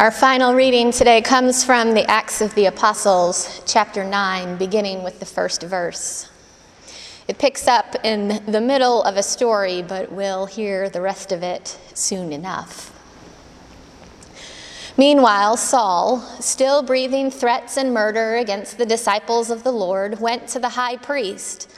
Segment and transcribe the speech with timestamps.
[0.00, 5.20] Our final reading today comes from the Acts of the Apostles, chapter 9, beginning with
[5.20, 6.26] the first verse.
[7.28, 11.42] It picks up in the middle of a story, but we'll hear the rest of
[11.42, 12.96] it soon enough.
[14.96, 20.58] Meanwhile, Saul, still breathing threats and murder against the disciples of the Lord, went to
[20.58, 21.70] the high priest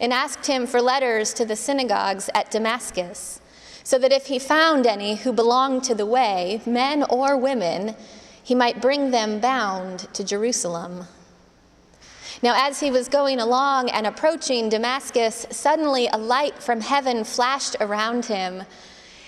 [0.00, 3.40] and asked him for letters to the synagogues at Damascus
[3.88, 7.96] so that if he found any who belonged to the way, men or women,
[8.42, 11.06] he might bring them bound to Jerusalem.
[12.42, 17.76] Now, as he was going along and approaching Damascus, suddenly a light from heaven flashed
[17.80, 18.64] around him.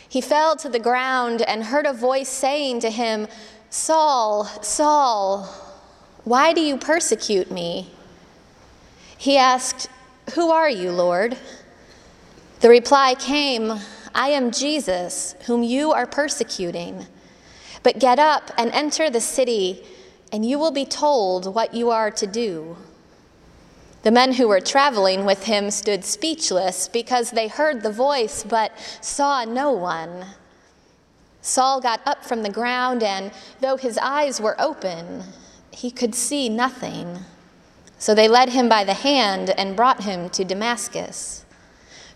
[0.07, 3.29] He fell to the ground and heard a voice saying to him,
[3.71, 5.45] Saul, Saul,
[6.25, 7.91] why do you persecute me?
[9.17, 9.89] He asked,
[10.35, 11.39] Who are you, Lord?
[12.61, 13.81] The reply came,
[14.15, 17.07] I am Jesus, whom you are persecuting.
[17.83, 19.85] But get up and enter the city,
[20.33, 22.77] and you will be told what you are to do.
[24.03, 28.73] The men who were traveling with him stood speechless because they heard the voice but
[29.01, 30.27] saw no one.
[31.43, 35.25] Saul got up from the ground, and though his eyes were open,
[35.71, 37.19] he could see nothing.
[37.99, 41.45] So they led him by the hand and brought him to Damascus.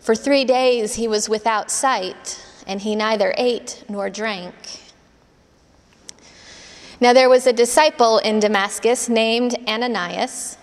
[0.04, 4.54] For three days he was without sight, and he neither ate nor drank.
[7.00, 10.58] Now there was a disciple in Damascus named Ananias.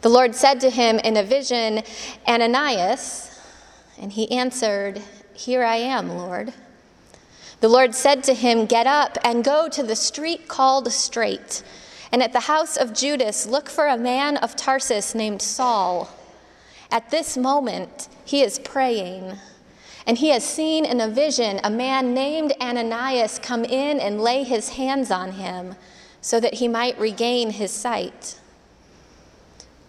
[0.00, 1.84] The Lord said to him in a vision,
[2.26, 3.40] Ananias,
[4.00, 5.00] and he answered,
[5.32, 6.52] Here I am, Lord.
[7.60, 11.62] The Lord said to him, Get up and go to the street called Straight,
[12.10, 16.10] and at the house of Judas look for a man of Tarsus named Saul.
[16.90, 19.32] At this moment, he is praying,
[20.06, 24.44] and he has seen in a vision a man named Ananias come in and lay
[24.44, 25.74] his hands on him
[26.20, 28.38] so that he might regain his sight.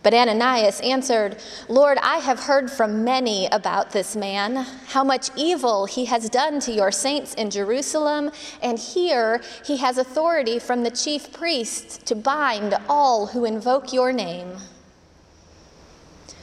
[0.02, 1.38] But Ananias answered,
[1.70, 4.56] Lord, I have heard from many about this man,
[4.88, 8.32] how much evil he has done to your saints in Jerusalem,
[8.64, 14.12] and here he has authority from the chief priests to bind all who invoke your
[14.12, 14.58] name.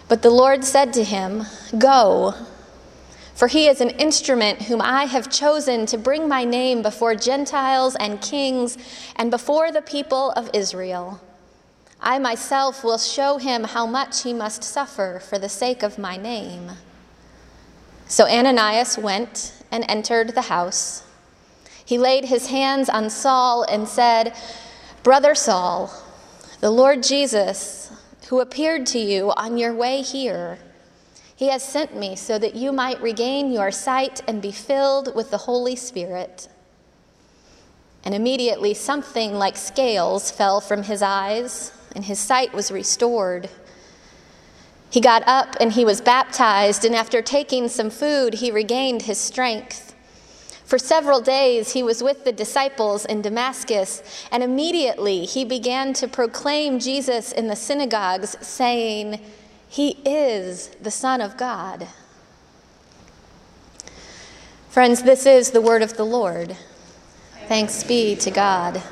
[0.08, 1.44] But the Lord said to him,
[1.76, 2.34] Go,
[3.34, 7.94] for he is an instrument whom I have chosen to bring my name before Gentiles
[8.00, 8.76] and kings
[9.16, 11.20] and before the people of Israel.
[12.00, 16.16] I myself will show him how much he must suffer for the sake of my
[16.16, 16.70] name.
[18.06, 21.02] So Ananias went and entered the house.
[21.84, 24.34] He laid his hands on Saul and said,
[25.02, 25.92] Brother Saul,
[26.60, 27.90] the Lord Jesus,
[28.28, 30.58] who appeared to you on your way here.
[31.34, 35.30] He has sent me so that you might regain your sight and be filled with
[35.30, 36.48] the Holy Spirit.
[38.04, 43.48] And immediately something like scales fell from his eyes, and his sight was restored.
[44.90, 49.18] He got up and he was baptized, and after taking some food, he regained his
[49.18, 49.87] strength.
[50.68, 56.06] For several days he was with the disciples in Damascus, and immediately he began to
[56.06, 59.18] proclaim Jesus in the synagogues, saying,
[59.66, 61.88] He is the Son of God.
[64.68, 66.54] Friends, this is the word of the Lord.
[67.46, 68.82] Thanks be to God.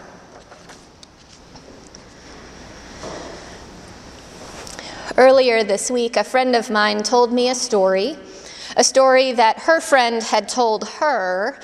[5.18, 8.16] Earlier this week, a friend of mine told me a story
[8.76, 11.58] a story that her friend had told her,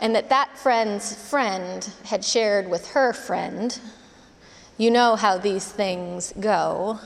[0.00, 3.78] and that that friend's friend had shared with her friend.
[4.76, 6.98] You know how these things go.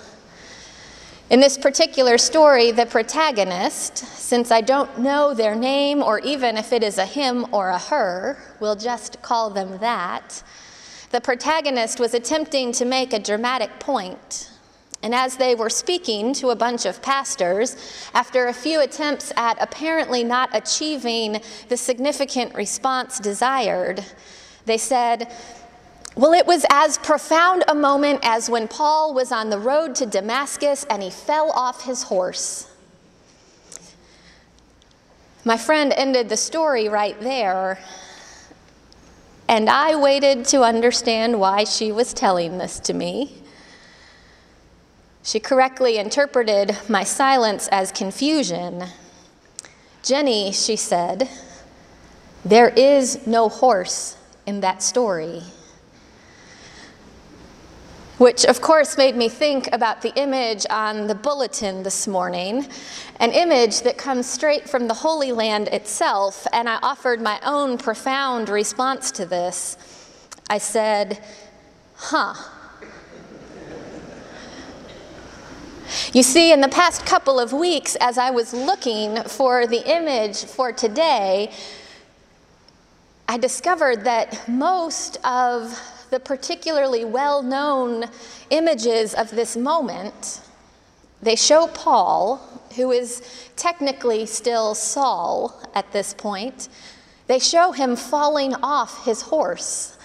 [1.29, 6.73] In this particular story, the protagonist, since I don't know their name or even if
[6.73, 10.43] it is a him or a her, we'll just call them that,
[11.11, 14.52] the protagonist was attempting to make a dramatic point
[15.03, 17.77] and as they were speaking to a bunch of pastors,
[18.15, 24.05] after a few attempts at apparently not achieving the significant response desired,
[24.65, 25.33] they said,
[26.15, 30.07] Well, it was as profound a moment as when Paul was on the road to
[30.07, 32.69] Damascus and he fell off his horse.
[35.45, 37.81] My friend ended the story right there,
[39.48, 43.41] and I waited to understand why she was telling this to me.
[45.22, 48.84] She correctly interpreted my silence as confusion.
[50.03, 51.28] Jenny, she said,
[52.45, 54.16] there is no horse
[54.47, 55.42] in that story.
[58.19, 62.66] Which, of course, made me think about the image on the bulletin this morning,
[63.21, 67.78] an image that comes straight from the Holy Land itself, and I offered my own
[67.78, 69.77] profound response to this.
[70.51, 71.22] I said,
[71.95, 72.34] Huh.
[76.12, 80.44] You see, in the past couple of weeks, as I was looking for the image
[80.44, 81.50] for today,
[83.28, 85.78] I discovered that most of
[86.10, 88.04] the particularly well known
[88.50, 90.41] images of this moment,
[91.22, 92.36] they show Paul,
[92.77, 96.68] who is technically still Saul at this point,
[97.27, 99.97] they show him falling off his horse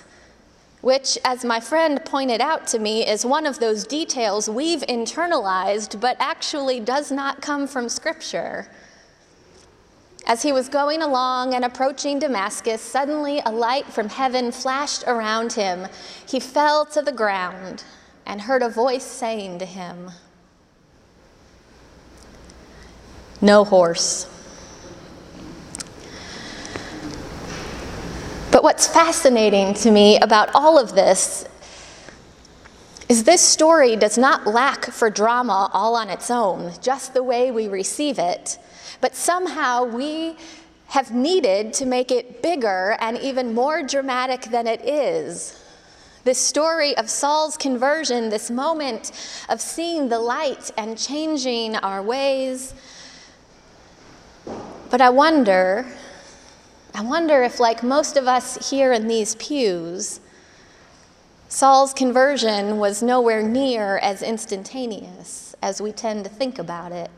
[0.82, 6.00] which, as my friend pointed out to me, is one of those details we've internalized
[6.00, 8.68] but actually does not come from Scripture.
[10.26, 15.54] As he was going along and approaching Damascus, suddenly a light from heaven flashed around
[15.54, 15.88] him.
[16.28, 17.86] He fell to the ground
[18.26, 20.12] and heard a voice saying to him,
[23.40, 24.37] No horse.
[28.58, 31.46] But what's fascinating to me about all of this
[33.08, 37.52] is this story does not lack for drama all on its own, just the way
[37.52, 38.58] we receive it,
[39.00, 40.38] but somehow we
[40.88, 45.64] have needed to make it bigger and even more dramatic than it is.
[46.24, 49.12] This story of Saul's conversion, this moment
[49.50, 52.74] of seeing the light and changing our ways.
[54.90, 55.86] But I wonder
[56.98, 60.20] I wonder if, like most of us here in these pews,
[61.48, 67.12] Saul's conversion was nowhere near as instantaneous as we tend to think about it.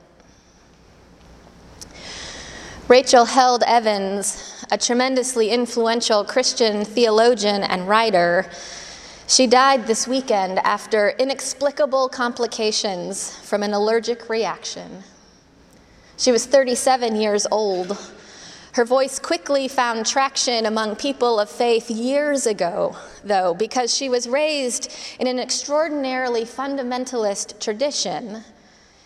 [2.90, 8.52] Rachel Held Evans, a tremendously influential Christian theologian and writer,
[9.30, 15.06] she died this weekend after inexplicable complications from an allergic reaction.
[16.18, 17.98] She was 37 years old
[18.74, 24.30] her voice quickly found traction among people of faith years ago, though, because she was
[24.30, 28.44] raised in an extraordinarily fundamentalist tradition,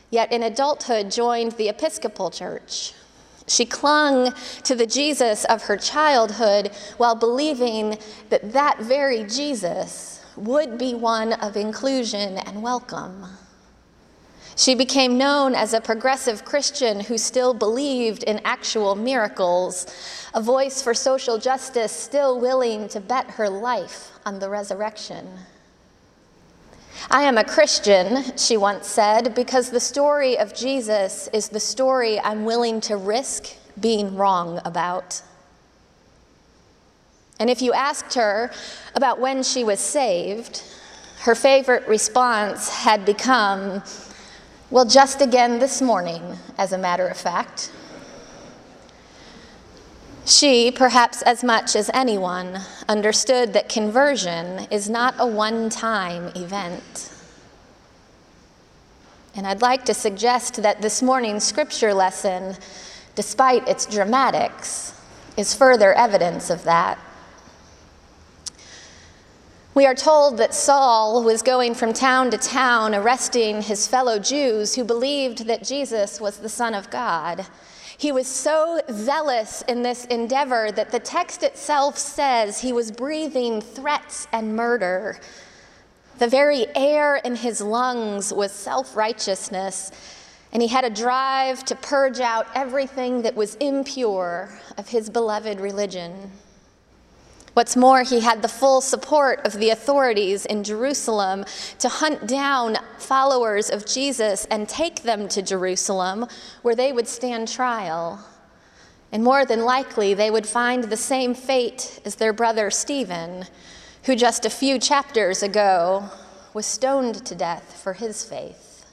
[0.10, 2.94] yet in adulthood joined the Episcopal Church.
[3.48, 4.34] She clung
[4.64, 7.98] to the Jesus of her childhood while believing
[8.30, 13.26] that that very Jesus would be one of inclusion and welcome.
[14.56, 19.88] She became known as a progressive Christian who still believed in actual miracles,
[20.34, 25.28] a voice for social justice still willing to bet her life on the resurrection.
[27.10, 32.20] I am a Christian, she once said, because the story of Jesus is the story
[32.20, 35.22] I'm willing to risk being wrong about.
[37.40, 38.52] And if you asked her
[38.96, 40.64] about when she was saved,
[41.22, 43.84] her favorite response had become,
[44.74, 47.72] well, just again this morning, as a matter of fact.
[50.26, 52.58] She, perhaps as much as anyone,
[52.90, 57.14] understood that conversion is not a one time event.
[59.36, 62.56] And I'd like to suggest that this morning's scripture lesson,
[63.14, 65.00] despite its dramatics,
[65.38, 66.98] is further evidence of that.
[69.76, 74.76] We are told that Saul was going from town to town arresting his fellow Jews
[74.76, 77.48] who believed that Jesus was the Son of God.
[77.98, 83.62] He was so zealous in this endeavor that the text itself says he was breathing
[83.62, 85.20] threats and murder.
[86.20, 89.92] The very air in his lungs was self righteousness,
[90.52, 95.60] and he had a drive to purge out everything that was impure of his beloved
[95.60, 96.32] religion.
[97.54, 101.46] What's more, he had the full support of the authorities in Jerusalem
[101.80, 106.26] to hunt down followers of Jesus and take them to Jerusalem
[106.64, 108.26] where they would stand trial.
[109.12, 113.46] And more than likely, they would find the same fate as their brother Stephen,
[114.06, 116.10] who just a few chapters ago
[116.56, 118.88] was stoned to death for his faith.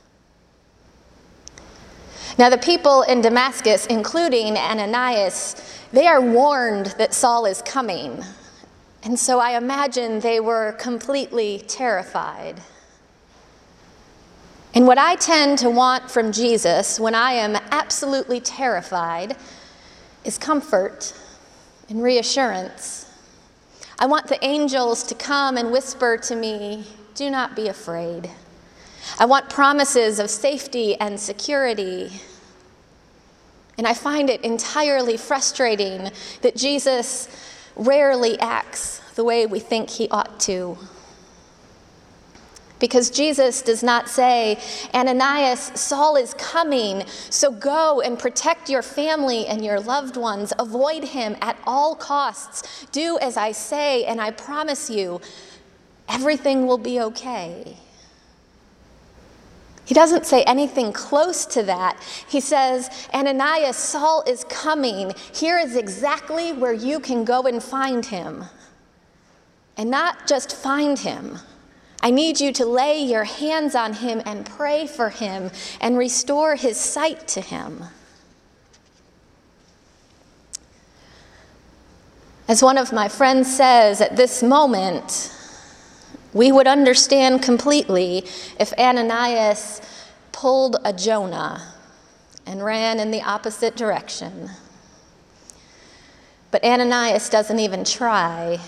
[2.38, 5.56] Now, the people in Damascus, including Ananias,
[5.92, 8.22] they are warned that Saul is coming.
[9.02, 12.60] And so I imagine they were completely terrified.
[14.74, 19.36] And what I tend to want from Jesus when I am absolutely terrified
[20.24, 21.12] is comfort
[21.88, 23.10] and reassurance.
[23.98, 28.30] I want the angels to come and whisper to me, Do not be afraid.
[29.18, 32.10] I want promises of safety and security.
[33.76, 36.10] And I find it entirely frustrating
[36.42, 37.28] that Jesus
[37.76, 40.78] rarely acts the way we think he ought to.
[42.78, 44.58] Because Jesus does not say,
[44.94, 50.52] Ananias, Saul is coming, so go and protect your family and your loved ones.
[50.58, 52.86] Avoid him at all costs.
[52.90, 55.20] Do as I say, and I promise you,
[56.08, 57.76] everything will be okay.
[59.90, 62.00] He doesn't say anything close to that.
[62.28, 65.12] He says, Ananias, Saul is coming.
[65.34, 68.44] Here is exactly where you can go and find him.
[69.76, 71.40] And not just find him
[72.02, 76.56] I need you to lay your hands on him and pray for him and restore
[76.56, 77.84] his sight to him.
[82.48, 85.36] As one of my friends says, at this moment,
[86.32, 88.24] we would understand completely
[88.58, 89.80] if Ananias
[90.32, 91.74] pulled a Jonah
[92.46, 94.50] and ran in the opposite direction.
[96.50, 98.58] But Ananias doesn't even try.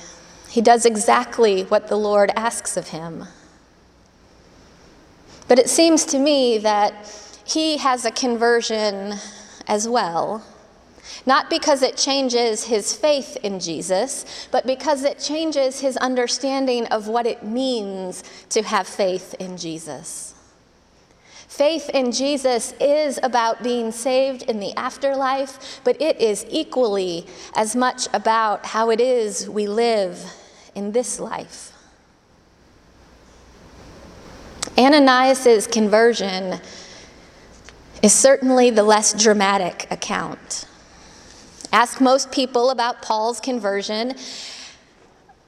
[0.48, 3.26] He does exactly what the Lord asks of him.
[5.48, 6.94] But it seems to me that
[7.44, 9.14] he has a conversion
[9.66, 10.44] as well.
[11.26, 17.08] Not because it changes his faith in Jesus, but because it changes his understanding of
[17.08, 20.34] what it means to have faith in Jesus.
[21.48, 27.76] Faith in Jesus is about being saved in the afterlife, but it is equally as
[27.76, 30.24] much about how it is we live
[30.74, 31.72] in this life.
[34.78, 36.58] Ananias' conversion
[38.02, 40.64] is certainly the less dramatic account.
[41.72, 44.14] Ask most people about Paul's conversion,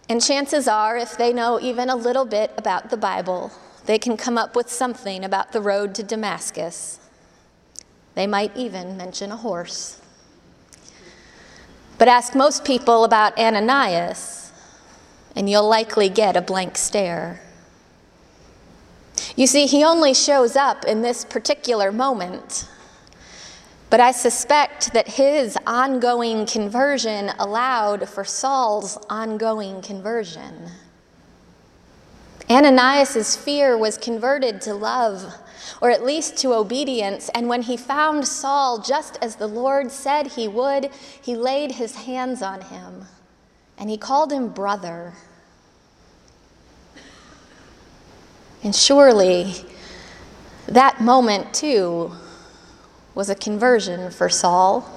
[0.09, 3.53] and chances are, if they know even a little bit about the Bible,
[3.85, 6.99] they can come up with something about the road to Damascus.
[8.15, 10.01] They might even mention a horse.
[11.99, 14.51] But ask most people about Ananias,
[15.37, 17.43] and you'll likely get a blank stare.
[19.37, 22.67] You see, he only shows up in this particular moment.
[23.91, 30.71] But I suspect that his ongoing conversion allowed for Saul's ongoing conversion.
[32.51, 35.35] Ananias' fear was converted to love,
[35.81, 40.29] or at least to obedience, and when he found Saul just as the Lord said
[40.29, 40.91] he would,
[41.23, 43.07] he laid his hands on him
[43.79, 45.15] and he called him brother.
[48.63, 49.55] And surely
[50.67, 52.13] that moment, too,
[53.15, 54.89] was a conversion for Saul.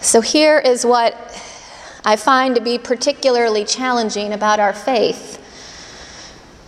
[0.00, 1.14] So here is what
[2.04, 5.38] I find to be particularly challenging about our faith.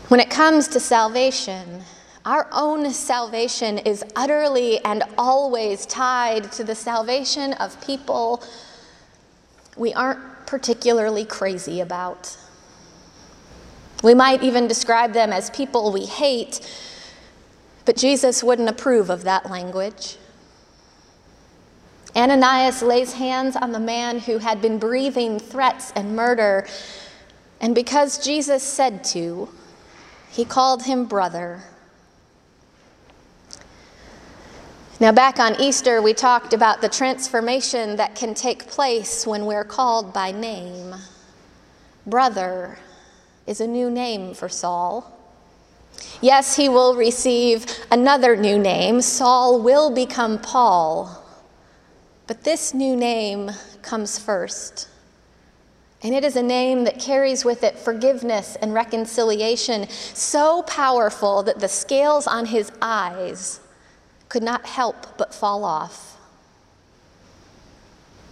[0.09, 1.83] When it comes to salvation,
[2.25, 8.43] our own salvation is utterly and always tied to the salvation of people
[9.77, 12.37] we aren't particularly crazy about.
[14.03, 16.61] We might even describe them as people we hate,
[17.85, 20.17] but Jesus wouldn't approve of that language.
[22.17, 26.67] Ananias lays hands on the man who had been breathing threats and murder,
[27.61, 29.49] and because Jesus said to,
[30.31, 31.63] he called him brother.
[35.01, 39.65] Now, back on Easter, we talked about the transformation that can take place when we're
[39.65, 40.95] called by name.
[42.07, 42.79] Brother
[43.47, 45.14] is a new name for Saul.
[46.21, 49.03] Yes, he will receive another new name.
[49.03, 51.23] Saul will become Paul.
[52.27, 53.51] But this new name
[53.83, 54.89] comes first.
[56.03, 61.61] And it is a name that carries with it forgiveness and reconciliation so powerful that
[61.61, 63.61] the scales on his eyes
[64.29, 66.19] could not help but fall off.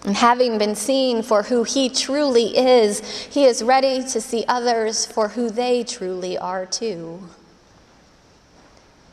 [0.04, 3.00] And having been seen for who he truly is,
[3.31, 7.23] he is ready to see others for who they truly are too.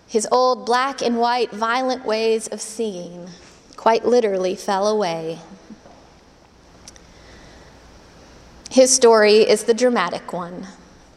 [0.09, 3.29] His old black and white, violent ways of seeing
[3.77, 5.39] quite literally fell away.
[8.69, 10.67] His story is the dramatic one,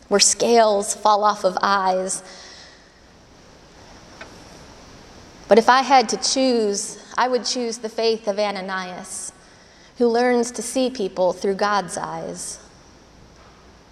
[0.06, 2.22] where scales fall off of eyes
[5.52, 9.32] But if I had to choose, I would choose the faith of Ananias,
[9.99, 12.58] who learns to see people through God's eyes.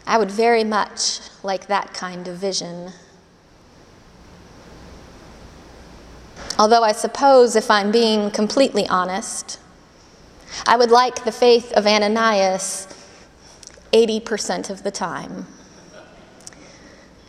[0.07, 2.92] I would very much like that kind of vision.
[6.61, 9.59] Although I suppose, if I'm being completely honest,
[10.67, 12.87] I would like the faith of Ananias
[13.95, 15.47] 80% of the time.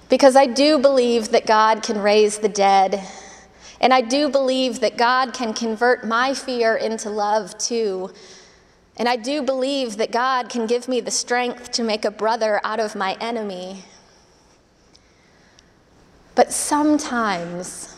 [0.09, 3.01] Because I do believe that God can raise the dead
[3.79, 8.11] and I do believe that God can convert my fear into love too.
[8.97, 12.59] And I do believe that God can give me the strength to make a brother
[12.65, 13.85] out of my enemy.
[16.35, 17.95] But sometimes,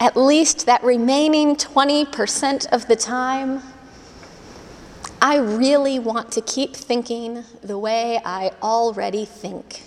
[0.00, 3.62] at least that remaining 20% of the time,
[5.22, 9.82] I really want to keep thinking the way I already think.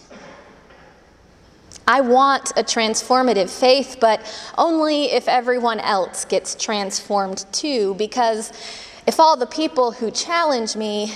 [1.88, 4.20] I want a transformative faith, but
[4.58, 8.52] only if everyone else gets transformed too, because
[9.06, 11.14] if all the people who challenge me,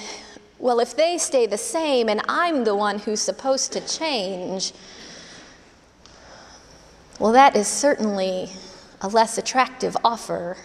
[0.59, 4.71] well, if they stay the same and I'm the one who's supposed to change,
[7.19, 8.49] well, that is certainly
[9.01, 10.57] a less attractive offer.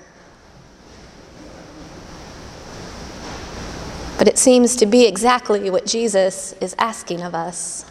[4.19, 7.85] But it seems to be exactly what Jesus is asking of us.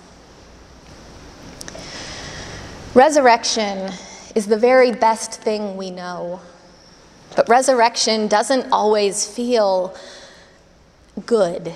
[2.93, 3.91] Resurrection
[4.35, 6.39] is the very best thing we know.
[7.35, 9.95] But resurrection doesn't always feel
[11.25, 11.73] good.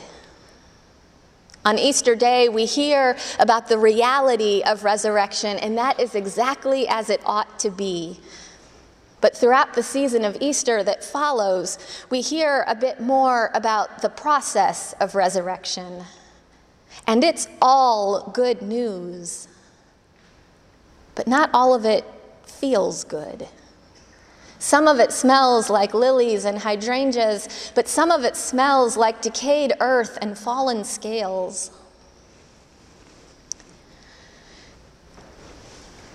[1.66, 7.10] On Easter Day, we hear about the reality of resurrection, and that is exactly as
[7.10, 8.20] it ought to be.
[9.22, 11.78] But throughout the season of Easter that follows,
[12.10, 16.04] we hear a bit more about the process of resurrection.
[17.06, 19.48] And it's all good news.
[21.16, 22.06] But not all of it
[22.46, 23.48] feels good.
[24.60, 29.74] Some of it smells like lilies and hydrangeas, but some of it smells like decayed
[29.80, 31.72] earth and fallen scales.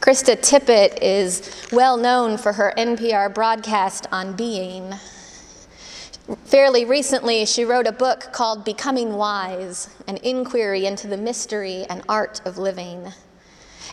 [0.04, 4.92] Krista Tippett is well known for her NPR broadcast on being.
[6.44, 12.02] Fairly recently, she wrote a book called Becoming Wise An Inquiry into the Mystery and
[12.06, 13.14] Art of Living.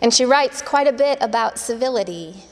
[0.01, 2.43] And she writes quite a bit about civility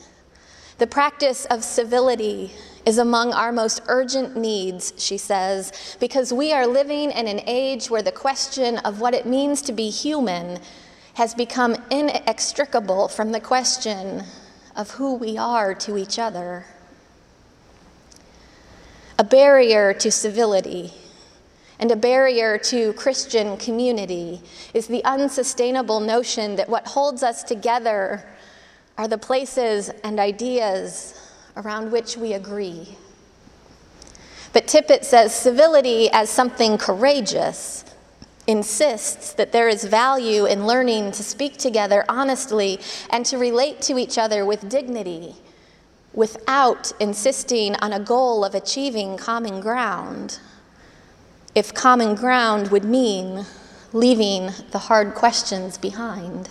[0.77, 2.53] the practice of civility
[2.85, 7.89] is among our most urgent needs, she says, because we are living in an age
[7.89, 10.59] where the question of what it means to be human
[11.19, 14.23] has become inextricable from the question
[14.73, 16.63] of who we are to each other.
[19.17, 20.93] A barrier to civility
[21.77, 24.41] and a barrier to Christian community
[24.73, 28.25] is the unsustainable notion that what holds us together
[28.97, 31.19] are the places and ideas
[31.57, 32.95] around which we agree.
[34.53, 37.83] But Tippett says civility as something courageous
[38.49, 42.79] insists that there is value in learning to speak together honestly
[43.11, 45.35] and to relate to each other with dignity
[46.13, 50.39] without insisting on a goal of achieving common ground.
[51.53, 53.45] If common ground would mean
[53.93, 56.49] leaving the hard questions behind.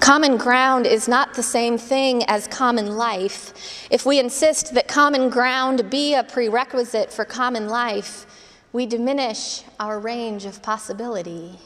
[0.00, 3.86] Common ground is not the same thing as common life.
[3.90, 8.26] If we insist that common ground be a prerequisite for common life,
[8.72, 11.58] we diminish our range of possibility.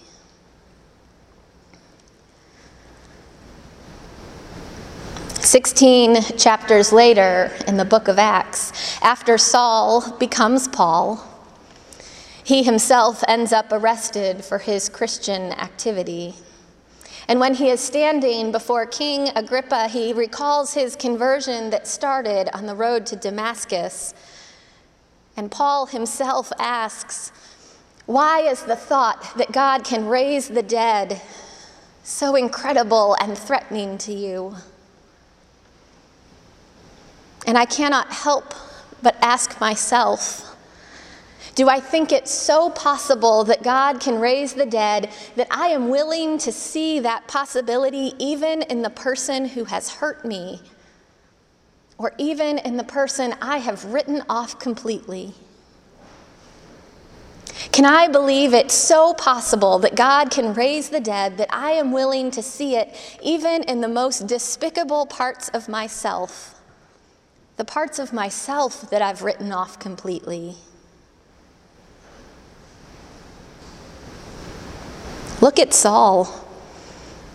[5.35, 11.25] Sixteen chapters later in the book of Acts, after Saul becomes Paul,
[12.43, 16.35] he himself ends up arrested for his Christian activity.
[17.29, 22.67] And when he is standing before King Agrippa, he recalls his conversion that started on
[22.67, 24.15] the road to Damascus.
[25.37, 27.31] And Paul himself asks,
[28.07, 31.21] Why is the thought that God can raise the dead
[32.03, 34.57] so incredible and threatening to you?
[37.47, 38.55] And I cannot help
[39.03, 40.57] but ask myself,
[41.55, 45.89] do I think it so possible that God can raise the dead that I am
[45.89, 50.61] willing to see that possibility even in the person who has hurt me
[51.99, 55.35] or even in the person I have written off completely?
[57.73, 61.93] Can I believe it so possible that God can raise the dead that I am
[61.93, 66.61] willing to see it even in the most despicable parts of myself,
[67.57, 70.57] the parts of myself that I've written off completely?
[75.41, 76.45] Look at Saul.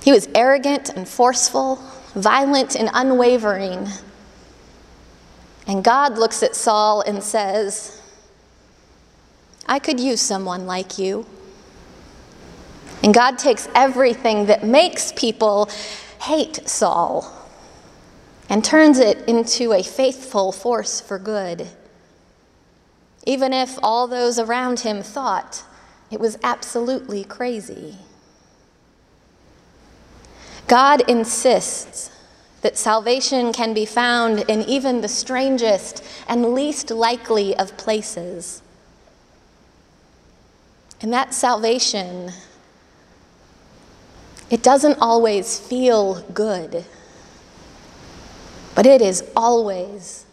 [0.03, 1.75] He was arrogant and forceful,
[2.15, 3.87] violent and unwavering.
[5.71, 7.97] And God looks at Saul and says,
[9.65, 11.25] I could use someone like you.
[13.01, 15.69] And God takes everything that makes people
[16.23, 17.33] hate Saul
[18.49, 21.69] and turns it into a faithful force for good.
[23.25, 25.63] Even if all those around him thought
[26.11, 27.95] it was absolutely crazy.
[30.67, 32.10] God insists
[32.61, 38.61] that salvation can be found in even the strangest and least likely of places.
[41.01, 42.31] And that salvation,
[44.51, 46.85] it doesn't always feel good,
[48.75, 50.25] but it is always,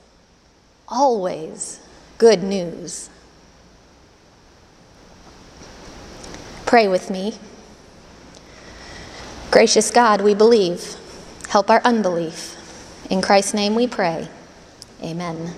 [0.87, 1.81] always
[2.19, 3.09] good news.
[6.67, 7.35] Pray with me.
[9.51, 10.97] Gracious God, we believe.
[11.49, 12.57] Help our unbelief.
[13.11, 14.29] In Christ's name we pray.
[15.03, 15.55] Amen.